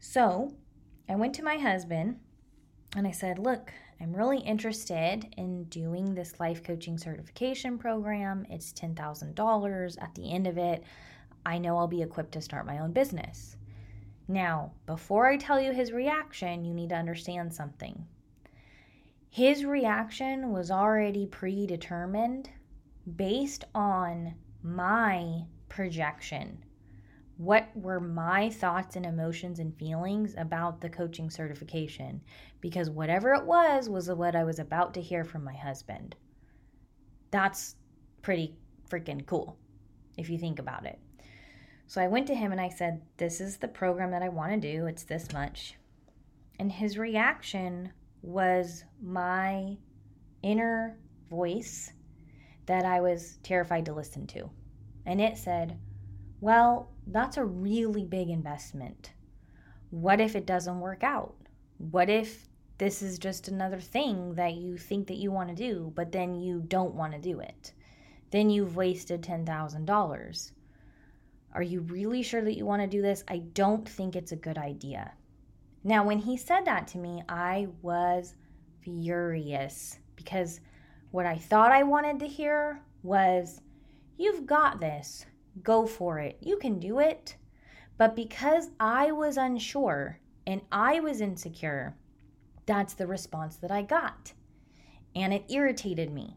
[0.00, 0.52] So
[1.08, 2.16] I went to my husband
[2.96, 8.46] and I said, Look, I'm really interested in doing this life coaching certification program.
[8.48, 10.02] It's $10,000.
[10.02, 10.84] At the end of it,
[11.44, 13.56] I know I'll be equipped to start my own business.
[14.28, 18.06] Now, before I tell you his reaction, you need to understand something.
[19.38, 22.50] His reaction was already predetermined
[23.14, 26.64] based on my projection.
[27.36, 32.20] What were my thoughts and emotions and feelings about the coaching certification?
[32.60, 36.16] Because whatever it was, was what I was about to hear from my husband.
[37.30, 37.76] That's
[38.22, 38.56] pretty
[38.90, 39.56] freaking cool
[40.16, 40.98] if you think about it.
[41.86, 44.60] So I went to him and I said, This is the program that I want
[44.60, 44.86] to do.
[44.86, 45.76] It's this much.
[46.58, 49.76] And his reaction was my
[50.42, 50.98] inner
[51.30, 51.92] voice
[52.66, 54.50] that I was terrified to listen to.
[55.06, 55.78] And it said,
[56.40, 59.12] Well, that's a really big investment.
[59.90, 61.34] What if it doesn't work out?
[61.78, 62.46] What if
[62.76, 66.34] this is just another thing that you think that you want to do, but then
[66.34, 67.72] you don't want to do it?
[68.30, 70.52] Then you've wasted $10,000.
[71.54, 73.24] Are you really sure that you want to do this?
[73.26, 75.12] I don't think it's a good idea.
[75.84, 78.34] Now, when he said that to me, I was
[78.80, 80.60] furious because
[81.10, 83.60] what I thought I wanted to hear was,
[84.18, 85.24] You've got this.
[85.62, 86.38] Go for it.
[86.40, 87.36] You can do it.
[87.96, 91.96] But because I was unsure and I was insecure,
[92.66, 94.32] that's the response that I got.
[95.14, 96.36] And it irritated me.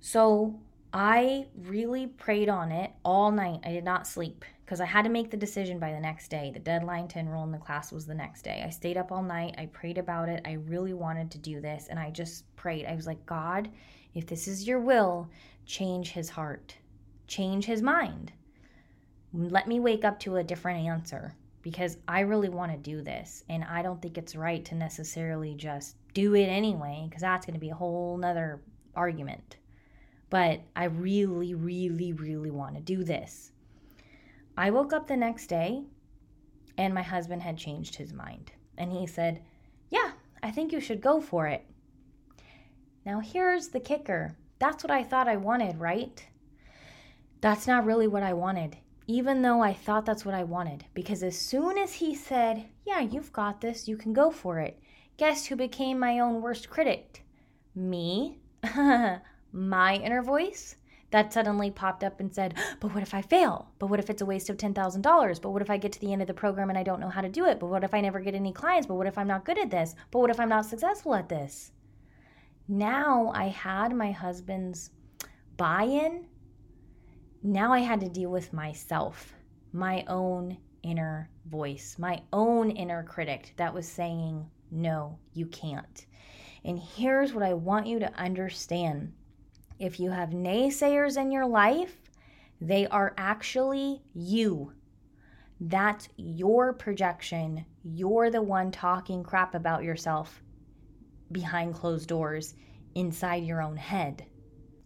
[0.00, 0.60] So
[0.92, 3.60] I really prayed on it all night.
[3.64, 6.52] I did not sleep because I had to make the decision by the next day.
[6.54, 8.62] The deadline to enroll in the class was the next day.
[8.64, 9.56] I stayed up all night.
[9.58, 10.42] I prayed about it.
[10.44, 11.88] I really wanted to do this.
[11.90, 12.86] And I just prayed.
[12.86, 13.68] I was like, God,
[14.14, 15.28] if this is your will,
[15.66, 16.76] change his heart,
[17.26, 18.30] change his mind.
[19.32, 23.42] Let me wake up to a different answer because I really want to do this.
[23.48, 27.54] And I don't think it's right to necessarily just do it anyway because that's going
[27.54, 28.60] to be a whole nother
[28.94, 29.56] argument
[30.30, 33.50] but I really, really, really want to do this.
[34.60, 35.84] I woke up the next day
[36.76, 38.52] and my husband had changed his mind.
[38.76, 39.40] And he said,
[39.88, 40.10] Yeah,
[40.42, 41.64] I think you should go for it.
[43.06, 46.26] Now, here's the kicker that's what I thought I wanted, right?
[47.40, 50.84] That's not really what I wanted, even though I thought that's what I wanted.
[50.92, 54.78] Because as soon as he said, Yeah, you've got this, you can go for it,
[55.16, 57.24] guess who became my own worst critic?
[57.74, 58.40] Me.
[59.52, 60.76] my inner voice
[61.10, 63.70] that suddenly popped up and said, But what if I fail?
[63.78, 65.42] But what if it's a waste of $10,000?
[65.42, 67.08] But what if I get to the end of the program and I don't know
[67.08, 67.58] how to do it?
[67.58, 68.86] But what if I never get any clients?
[68.86, 69.94] But what if I'm not good at this?
[70.10, 71.72] But what if I'm not successful at this?
[72.68, 74.90] Now I had my husband's
[75.56, 76.26] buy in.
[77.42, 79.34] Now I had to deal with myself,
[79.72, 86.06] my own inner voice, my own inner critic that was saying, No, you can't.
[86.64, 89.12] And here's what I want you to understand
[89.80, 91.96] if you have naysayers in your life,
[92.60, 94.72] they are actually you.
[95.58, 97.64] That's your projection.
[97.82, 100.42] You're the one talking crap about yourself
[101.32, 102.54] behind closed doors
[102.94, 104.26] inside your own head.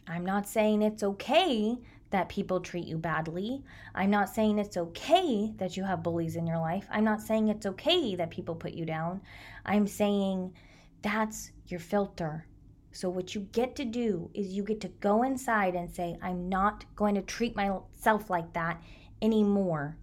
[0.06, 1.76] I'm not saying it's okay
[2.10, 3.64] that people treat you badly.
[3.96, 6.86] I'm not saying it's okay that you have bullies in your life.
[6.90, 9.22] I'm not saying it's okay that people put you down.
[9.66, 10.54] I'm saying
[11.02, 12.46] that's your filter.
[12.94, 16.48] So, what you get to do is you get to go inside and say, I'm
[16.48, 18.80] not going to treat myself like that
[19.20, 19.96] anymore.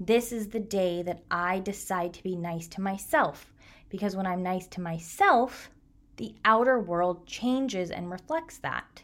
[0.00, 3.52] This is the day that I decide to be nice to myself.
[3.90, 5.70] Because when I'm nice to myself,
[6.16, 9.02] the outer world changes and reflects that.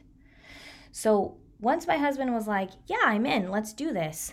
[0.91, 4.33] So, once my husband was like, Yeah, I'm in, let's do this,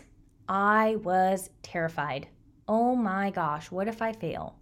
[0.49, 2.28] I was terrified.
[2.67, 4.55] Oh my gosh, what if I fail?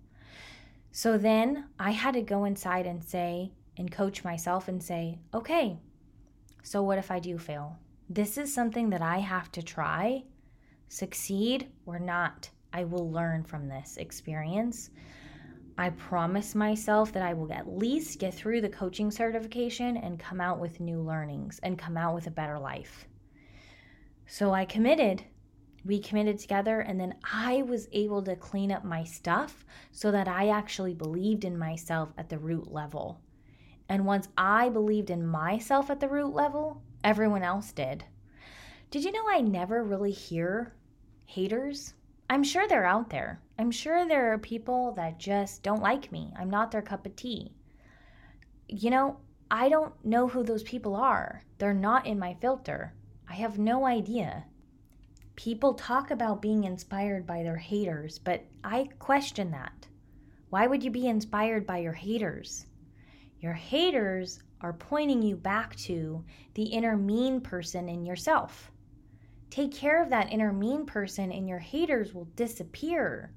[0.92, 5.76] So then I had to go inside and say, and coach myself and say, okay,
[6.62, 7.78] so what if I do fail?
[8.10, 10.24] This is something that I have to try.
[10.88, 14.92] Succeed or not, I will learn from this experience.
[15.80, 20.40] I promise myself that I will at least get through the coaching certification and come
[20.40, 23.08] out with new learnings and come out with a better life.
[24.28, 25.24] So I committed.
[25.84, 30.28] We committed together, and then I was able to clean up my stuff so that
[30.28, 33.20] I actually believed in myself at the root level.
[33.92, 38.06] And once I believed in myself at the root level, everyone else did.
[38.90, 40.74] Did you know I never really hear
[41.26, 41.94] haters?
[42.30, 43.42] I'm sure they're out there.
[43.60, 46.32] I'm sure there are people that just don't like me.
[46.40, 47.52] I'm not their cup of tea.
[48.70, 49.18] You know,
[49.52, 51.44] I don't know who those people are.
[51.58, 52.94] They're not in my filter.
[53.28, 54.46] I have no idea.
[55.36, 59.90] People talk about being inspired by their haters, but I question that.
[60.50, 62.68] Why would you be inspired by your haters?
[63.42, 66.24] Your haters are pointing you back to
[66.54, 68.72] the inner mean person in yourself.
[69.50, 73.34] Take care of that inner mean person, and your haters will disappear.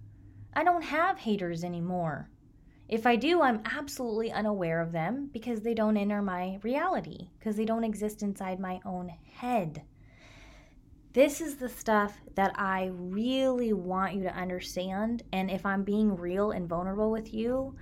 [0.52, 2.28] I don't have haters anymore.
[2.86, 7.56] If I do, I'm absolutely unaware of them because they don't enter my reality, because
[7.56, 9.82] they don't exist inside my own head.
[11.14, 15.22] This is the stuff that I really want you to understand.
[15.32, 17.74] And if I'm being real and vulnerable with you,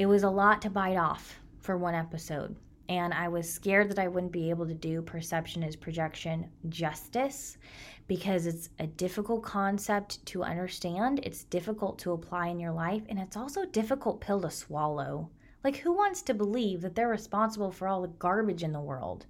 [0.00, 2.56] it was a lot to bite off for one episode.
[2.88, 7.58] And I was scared that I wouldn't be able to do perception is projection justice
[8.08, 11.20] because it's a difficult concept to understand.
[11.22, 15.28] It's difficult to apply in your life, and it's also a difficult pill to swallow.
[15.64, 19.26] Like, who wants to believe that they're responsible for all the garbage in the world?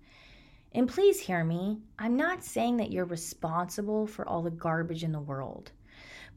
[0.70, 5.10] And please hear me, I'm not saying that you're responsible for all the garbage in
[5.10, 5.72] the world.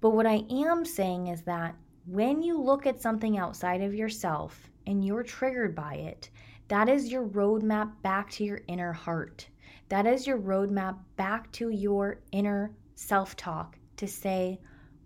[0.02, 1.76] But what I am saying is that
[2.06, 6.30] when you look at something outside of yourself and you're triggered by it,
[6.68, 9.47] that is your roadmap back to your inner heart.
[9.89, 14.60] That is your roadmap back to your inner self talk to say,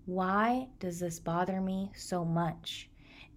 [0.06, 2.90] why does this bother me so much?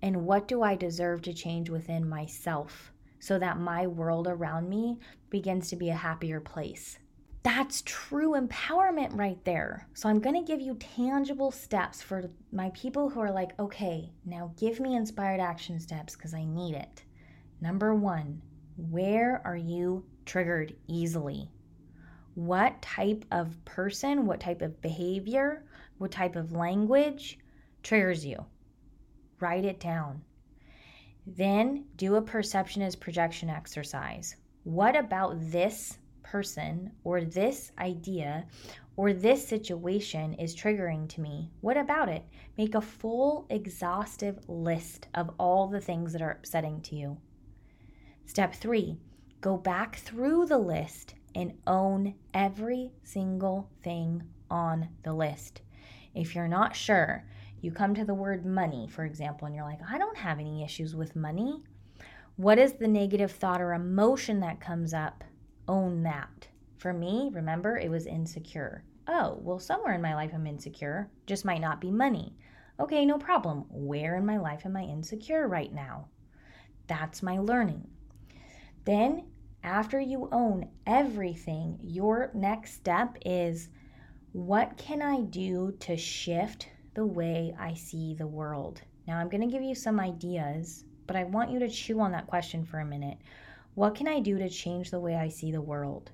[0.02, 4.98] And what do I deserve to change within myself so that my world around me
[5.28, 6.98] begins to be a happier place.
[7.42, 9.88] That's true empowerment right there.
[9.94, 14.10] So, I'm going to give you tangible steps for my people who are like, okay,
[14.26, 17.02] now give me inspired action steps because I need it.
[17.62, 18.42] Number one,
[18.76, 21.50] where are you triggered easily?
[22.34, 25.64] What type of person, what type of behavior,
[25.98, 27.38] what type of language
[27.82, 28.44] triggers you?
[29.40, 30.22] Write it down.
[31.26, 34.36] Then do a perception as projection exercise.
[34.64, 35.98] What about this
[36.30, 38.46] person or this idea
[38.96, 41.50] or this situation is triggering to me?
[41.60, 42.24] What about it?
[42.56, 47.16] Make a full, exhaustive list of all the things that are upsetting to you.
[48.26, 48.96] Step three,
[49.40, 55.62] go back through the list and own every single thing on the list.
[56.14, 57.24] If you're not sure,
[57.60, 60.64] you come to the word money, for example, and you're like, I don't have any
[60.64, 61.62] issues with money.
[62.36, 65.24] What is the negative thought or emotion that comes up?
[65.70, 66.48] Own that.
[66.78, 68.82] For me, remember, it was insecure.
[69.06, 72.34] Oh, well, somewhere in my life I'm insecure, just might not be money.
[72.80, 73.66] Okay, no problem.
[73.68, 76.08] Where in my life am I insecure right now?
[76.88, 77.86] That's my learning.
[78.84, 79.26] Then,
[79.62, 83.68] after you own everything, your next step is
[84.32, 88.82] what can I do to shift the way I see the world?
[89.06, 92.10] Now, I'm going to give you some ideas, but I want you to chew on
[92.10, 93.18] that question for a minute.
[93.80, 96.10] What can I do to change the way I see the world?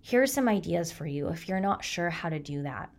[0.00, 2.90] Here are some ideas for you if you're not sure how to do that.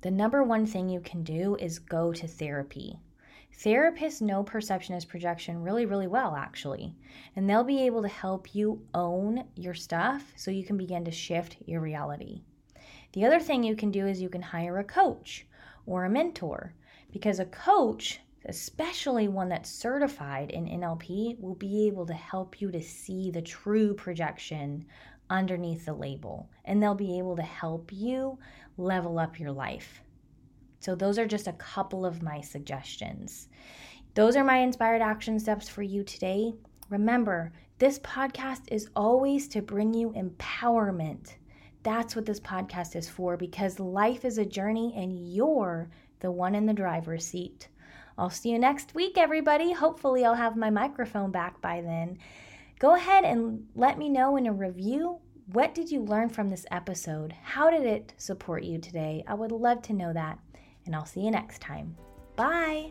[0.00, 2.98] The number one thing you can do is go to therapy.
[3.56, 6.96] Therapists know perception as projection really, really well, actually.
[7.36, 11.12] And they'll be able to help you own your stuff so you can begin to
[11.12, 12.42] shift your reality.
[13.12, 15.46] The other thing you can do is you can hire a coach
[15.86, 16.74] or a mentor
[17.12, 22.70] because a coach, especially one that's certified in NLP, will be able to help you
[22.70, 24.86] to see the true projection
[25.28, 28.38] underneath the label and they'll be able to help you
[28.76, 30.02] level up your life.
[30.80, 33.48] So, those are just a couple of my suggestions.
[34.14, 36.54] Those are my inspired action steps for you today.
[36.88, 41.34] Remember, this podcast is always to bring you empowerment.
[41.82, 46.54] That's what this podcast is for because life is a journey and you're the one
[46.54, 47.68] in the driver's seat.
[48.20, 49.72] I'll see you next week, everybody.
[49.72, 52.18] Hopefully, I'll have my microphone back by then.
[52.78, 56.66] Go ahead and let me know in a review what did you learn from this
[56.70, 57.34] episode?
[57.42, 59.24] How did it support you today?
[59.26, 60.38] I would love to know that
[60.84, 61.96] and I'll see you next time.
[62.36, 62.90] Bye.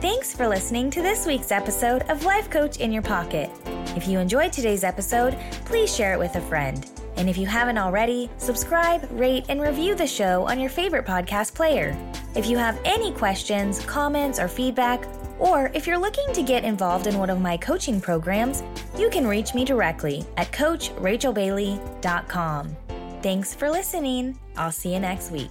[0.00, 3.50] Thanks for listening to this week's episode of Life Coach in Your Pocket.
[3.96, 6.99] If you enjoyed today's episode, please share it with a friend.
[7.20, 11.54] And if you haven't already, subscribe, rate, and review the show on your favorite podcast
[11.54, 11.94] player.
[12.34, 15.04] If you have any questions, comments, or feedback,
[15.38, 18.62] or if you're looking to get involved in one of my coaching programs,
[18.98, 22.76] you can reach me directly at CoachRachelBailey.com.
[23.20, 24.38] Thanks for listening.
[24.56, 25.50] I'll see you next week.